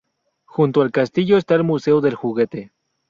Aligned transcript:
Junto 0.45 0.81
al 0.81 0.89
castillo 0.91 1.37
está 1.37 1.53
es 1.57 1.63
museo 1.63 2.01
del 2.01 2.15
juguete. 2.15 2.71